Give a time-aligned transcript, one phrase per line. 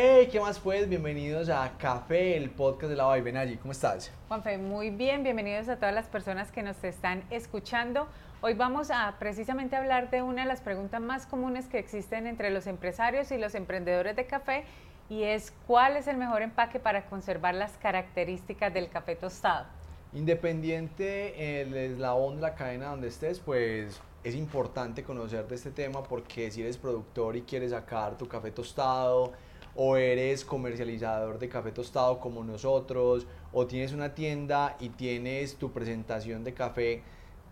[0.00, 0.88] Hey, ¿qué más pues?
[0.88, 3.56] Bienvenidos a Café, el podcast de la Ven allí.
[3.56, 4.12] ¿Cómo estás?
[4.28, 5.24] Juanfe, muy bien.
[5.24, 8.06] Bienvenidos a todas las personas que nos están escuchando.
[8.40, 12.50] Hoy vamos a precisamente hablar de una de las preguntas más comunes que existen entre
[12.50, 14.66] los empresarios y los emprendedores de café
[15.10, 19.66] y es ¿cuál es el mejor empaque para conservar las características del café tostado?
[20.12, 26.04] Independiente el eslabón de la cadena donde estés, pues es importante conocer de este tema
[26.04, 29.32] porque si eres productor y quieres sacar tu café tostado,
[29.80, 35.70] o eres comercializador de café tostado como nosotros, o tienes una tienda y tienes tu
[35.70, 37.02] presentación de café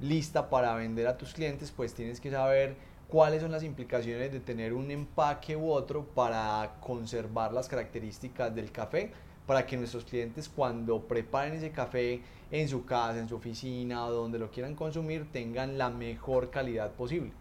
[0.00, 2.76] lista para vender a tus clientes, pues tienes que saber
[3.08, 8.70] cuáles son las implicaciones de tener un empaque u otro para conservar las características del
[8.70, 9.12] café,
[9.46, 14.12] para que nuestros clientes cuando preparen ese café en su casa, en su oficina o
[14.12, 17.32] donde lo quieran consumir, tengan la mejor calidad posible.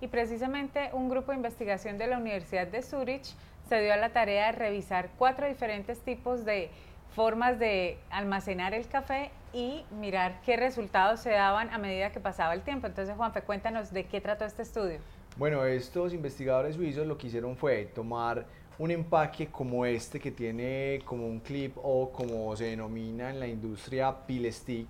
[0.00, 3.34] Y precisamente un grupo de investigación de la Universidad de Zurich
[3.68, 6.70] se dio a la tarea de revisar cuatro diferentes tipos de
[7.14, 12.54] formas de almacenar el café y mirar qué resultados se daban a medida que pasaba
[12.54, 12.86] el tiempo.
[12.86, 14.98] Entonces, Juanfe, cuéntanos de qué trató este estudio.
[15.36, 18.46] Bueno, estos investigadores suizos lo que hicieron fue tomar
[18.78, 23.46] un empaque como este que tiene como un clip o como se denomina en la
[23.46, 24.88] industria pile stick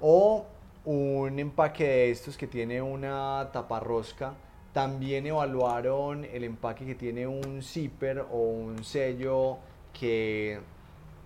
[0.00, 0.46] o
[0.84, 4.34] un empaque de estos que tiene una taparrosca
[4.72, 9.58] también evaluaron el empaque que tiene un zipper o un sello
[9.92, 10.58] que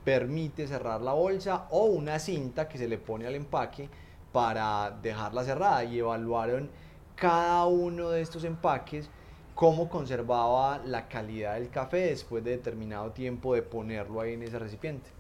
[0.05, 3.88] permite cerrar la bolsa o una cinta que se le pone al empaque
[4.33, 6.70] para dejarla cerrada y evaluaron
[7.14, 9.08] cada uno de estos empaques
[9.55, 14.58] cómo conservaba la calidad del café después de determinado tiempo de ponerlo ahí en ese
[14.58, 15.10] recipiente.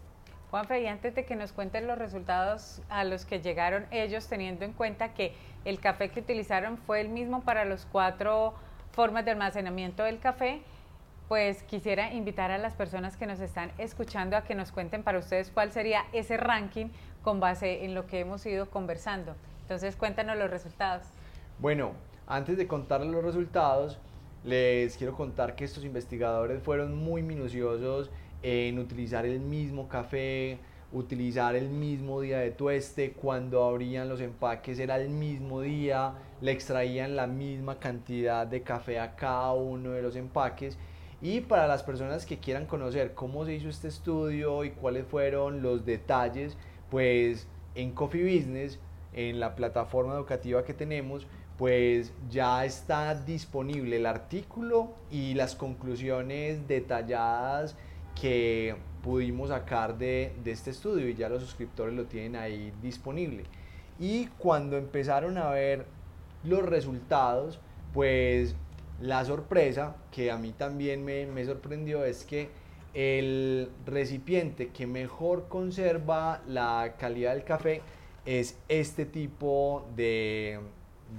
[0.50, 4.64] Juanfe, y antes de que nos cuenten los resultados a los que llegaron ellos, teniendo
[4.64, 5.34] en cuenta que
[5.66, 8.54] el café que utilizaron fue el mismo para los cuatro
[8.92, 10.62] formas de almacenamiento del café,
[11.28, 15.18] pues quisiera invitar a las personas que nos están escuchando a que nos cuenten para
[15.18, 16.86] ustedes cuál sería ese ranking
[17.22, 19.34] con base en lo que hemos ido conversando.
[19.62, 21.02] Entonces, cuéntanos los resultados.
[21.58, 21.92] Bueno,
[22.28, 23.98] antes de contarles los resultados,
[24.44, 28.10] les quiero contar que estos investigadores fueron muy minuciosos
[28.42, 30.60] en utilizar el mismo café,
[30.96, 36.52] utilizar el mismo día de tueste, cuando abrían los empaques era el mismo día, le
[36.52, 40.78] extraían la misma cantidad de café a cada uno de los empaques.
[41.20, 45.62] Y para las personas que quieran conocer cómo se hizo este estudio y cuáles fueron
[45.62, 46.56] los detalles,
[46.90, 48.78] pues en Coffee Business,
[49.12, 51.26] en la plataforma educativa que tenemos,
[51.58, 57.76] pues ya está disponible el artículo y las conclusiones detalladas
[58.20, 63.44] que pudimos sacar de, este estudio y ya los suscriptores lo tienen ahí disponible.
[64.00, 65.86] Y cuando empezaron a ver
[66.42, 67.60] los resultados,
[67.94, 68.56] pues
[69.00, 72.48] la sorpresa que a mí también me, me sorprendió es que
[72.94, 77.82] el recipiente que mejor conserva la calidad del café
[78.24, 80.58] es este tipo de,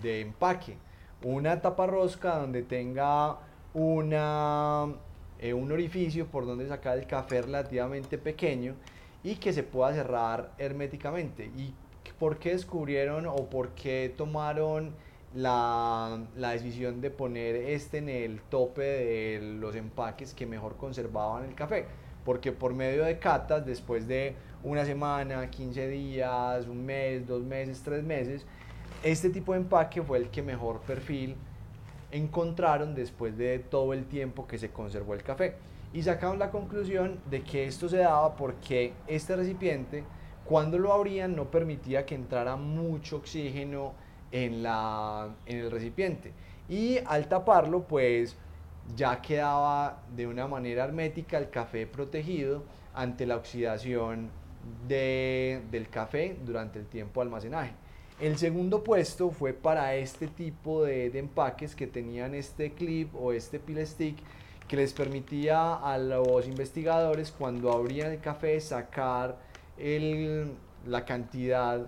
[0.02, 0.76] de empaque.
[1.24, 3.38] Una tapa rosca donde tenga
[3.74, 4.88] una
[5.40, 8.76] eh, un orificio por donde sacar el café relativamente pequeño
[9.24, 11.52] y que se pueda cerrar herméticamente.
[11.58, 11.74] ¿Y
[12.20, 14.94] por qué descubrieron o por qué tomaron
[15.36, 21.46] la, la, decisión de poner este en el tope de los empaques que mejor conservaban
[21.46, 21.86] el café?
[22.26, 27.82] Porque por medio de catas, después de una semana, 15 días, un mes, dos meses,
[27.84, 28.46] tres meses,
[29.04, 31.36] este tipo de empaque fue el que mejor perfil
[32.12, 35.56] encontraron después de todo el tiempo que se conservó el café.
[35.94, 40.04] Y sacaron la conclusión de que esto se daba porque este recipiente,
[40.46, 43.94] cuando lo abrían, no permitía que entrara mucho oxígeno
[44.32, 46.34] en, la, en el recipiente.
[46.70, 48.36] Y al taparlo, pues
[48.96, 52.64] ya quedaba de una manera hermética el café protegido
[52.94, 54.30] ante la oxidación
[54.88, 57.74] del café durante el tiempo de almacenaje.
[58.20, 63.60] El segundo puesto fue para este tipo de, empaques que tenían este clip o este
[63.60, 64.18] pile stick
[64.68, 69.38] que les permitía a los investigadores cuando abrían el café sacar
[70.88, 71.86] la cantidad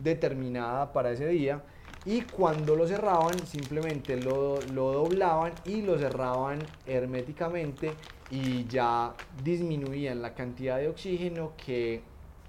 [0.00, 1.62] determinada para ese día.
[2.06, 7.92] Y cuando lo cerraban simplemente lo, lo doblaban y lo cerraban herméticamente
[8.30, 9.12] y ya
[9.44, 12.00] disminuían la cantidad de oxígeno que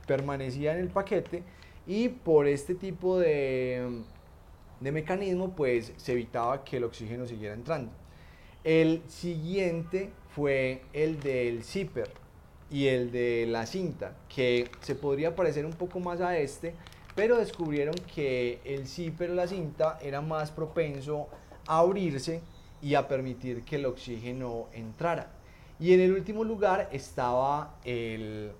[0.05, 1.43] permanecía en el paquete
[1.87, 4.03] y por este tipo de,
[4.79, 7.91] de mecanismo, pues se evitaba que el oxígeno siguiera entrando.
[8.63, 12.09] El siguiente fue el del zipper
[12.69, 16.75] y el de la cinta, que se podría parecer un poco más a este,
[17.15, 21.29] pero descubrieron que el zipper o la cinta era más propenso
[21.65, 22.41] a abrirse
[22.81, 25.31] y a permitir que el oxígeno entrara.
[25.79, 28.51] Y en el último lugar estaba el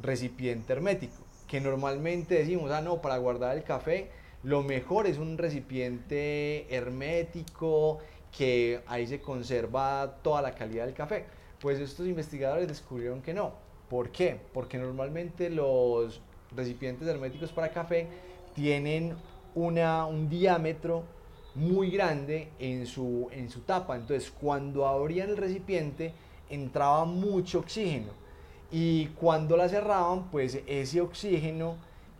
[0.00, 4.10] recipiente hermético, que normalmente decimos, ah, no, para guardar el café,
[4.44, 7.98] lo mejor es un recipiente hermético,
[8.36, 11.24] que ahí se conserva toda la calidad del café.
[11.60, 13.52] Pues estos investigadores descubrieron que no.
[13.88, 14.38] ¿Por qué?
[14.52, 16.20] Porque normalmente los
[16.54, 18.06] recipientes herméticos para café
[18.54, 19.16] tienen
[19.54, 21.02] una, un diámetro
[21.54, 23.96] muy grande en su, en su tapa.
[23.96, 26.12] Entonces, cuando abrían el recipiente,
[26.50, 28.27] entraba mucho oxígeno
[28.70, 31.76] y cuando la cerraban pues ese oxígeno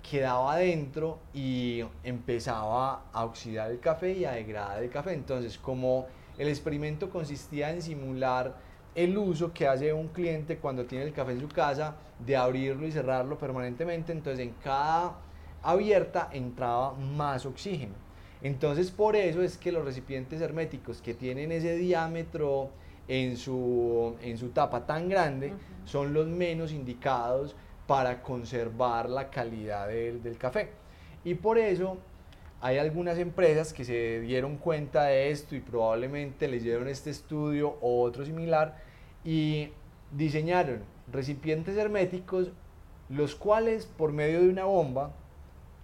[0.08, 5.12] quedaba adentro y empezaba a oxidar el café y a degradar el café.
[5.12, 6.06] Entonces como
[6.38, 8.56] el experimento consistía en simular
[8.94, 12.86] el uso que hace un cliente cuando tiene el café en su casa de abrirlo
[12.86, 15.16] y cerrarlo permanentemente, entonces en cada
[15.62, 17.94] abierta entraba más oxígeno.
[18.40, 22.70] Entonces por eso es que los recipientes herméticos que tienen ese diámetro
[23.08, 27.56] en su, en su tapa tan grande son los menos indicados
[27.86, 30.70] para conservar la calidad del, del café.
[31.24, 31.96] Y por eso
[32.60, 38.02] hay algunas empresas que se dieron cuenta de esto y probablemente leyeron este estudio o
[38.02, 38.76] otro similar
[39.24, 39.70] y
[40.12, 42.50] diseñaron recipientes herméticos
[43.08, 45.12] los cuales por medio de una bomba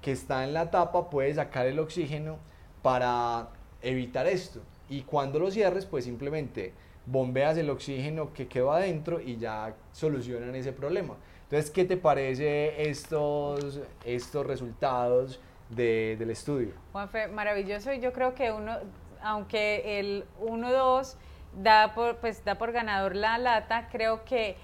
[0.03, 2.38] que está en la tapa puede sacar el oxígeno
[2.82, 3.49] para
[3.81, 6.73] evitar esto y cuando lo cierres pues simplemente
[7.06, 11.15] bombeas el oxígeno que quedó adentro y ya solucionan ese problema.
[11.45, 16.73] Entonces, ¿qué te parece estos, estos resultados del estudio?
[16.93, 17.93] Juanfe, maravilloso.
[17.93, 18.77] Yo creo que uno,
[19.23, 21.15] aunque el 1-2
[21.62, 24.57] da por, pues, da por ganador la lata, creo que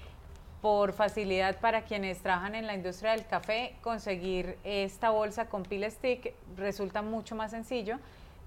[0.62, 5.90] por facilidad para quienes trabajan en la industria del café, conseguir esta bolsa con pile
[5.90, 7.98] stick resulta mucho más sencillo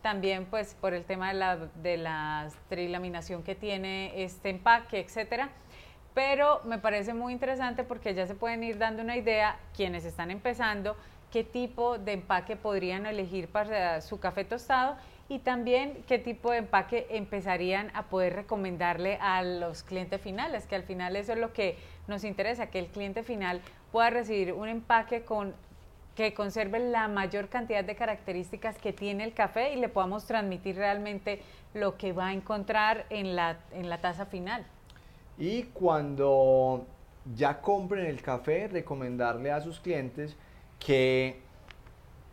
[0.04, 5.50] también pues por el tema de la, de la trilaminación que tiene este empaque, etcétera.
[6.14, 10.30] Pero me parece muy interesante porque ya se pueden ir dando una idea quienes están
[10.30, 10.96] empezando
[11.32, 14.96] qué tipo de empaque podrían elegir para su café tostado
[15.30, 20.76] y también qué tipo de empaque empezarían a poder recomendarle a los clientes finales, que
[20.76, 21.78] al final eso es lo que
[22.08, 23.62] nos interesa, que el cliente final
[23.92, 25.56] pueda recibir un empaque con
[26.16, 30.76] que conserve la mayor cantidad de características que tiene el café y le podamos transmitir
[30.76, 31.42] realmente
[31.74, 34.66] lo que va a encontrar en la, en la taza final.
[35.38, 36.86] Y cuando
[37.36, 40.36] ya compren el café, recomendarle a sus clientes
[40.80, 41.40] que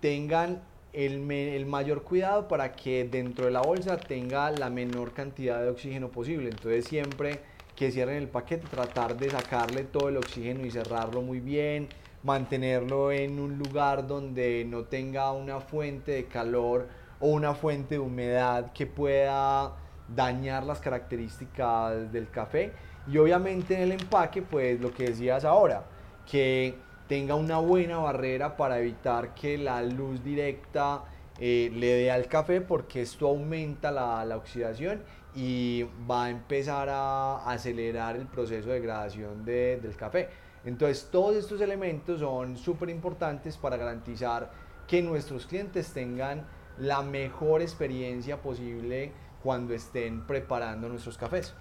[0.00, 0.62] tengan
[0.93, 5.71] el, el, mayor cuidado para que dentro de la bolsa tenga la menor cantidad de
[5.71, 6.50] oxígeno posible.
[6.50, 7.41] Entonces siempre
[7.77, 11.88] que cierren el paquete, tratar de sacarle todo el oxígeno y cerrarlo muy bien,
[12.22, 16.88] mantenerlo en un lugar donde no tenga una fuente de calor
[17.19, 19.72] o una fuente de humedad que pueda
[20.14, 22.72] dañar las características del café
[23.06, 25.84] y obviamente en el empaque pues lo que decías ahora
[26.31, 26.75] que
[27.08, 31.05] tenga una buena barrera para evitar que la luz directa
[31.38, 35.02] eh, le dé al café porque esto aumenta la, la, oxidación
[35.34, 40.28] y va a empezar a acelerar el proceso de degradación de, del café.
[40.65, 44.51] Entonces, todos estos elementos son súper importantes para garantizar
[44.87, 46.47] que nuestros clientes tengan
[46.79, 51.55] la mejor experiencia posible cuando estén preparando nuestros cafés.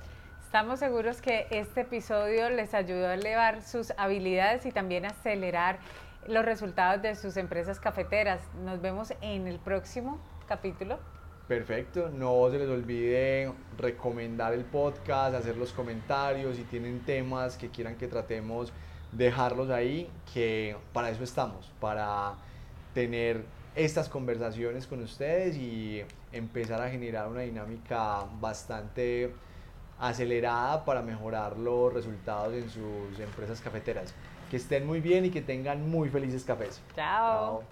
[0.43, 5.79] Estamos seguros que este episodio les ayudó a elevar sus habilidades y también acelerar
[6.27, 8.41] los resultados de sus empresas cafeteras.
[8.65, 11.00] Nos vemos en el próximo capítulo.
[11.47, 17.69] Perfecto, no se les olvide recomendar el podcast, hacer los comentarios, si tienen temas que
[17.69, 18.71] quieran que tratemos
[19.11, 22.33] dejarlos ahí, que para eso estamos, para
[22.93, 23.43] tener
[23.75, 26.01] estas conversaciones con ustedes y
[26.31, 29.33] empezar a generar una dinámica bastante
[29.99, 34.13] acelerada para mejorar los resultados en sus empresas cafeteras.
[34.49, 36.81] Que estén muy bien y que tengan muy felices cafés.
[36.95, 37.63] Chao.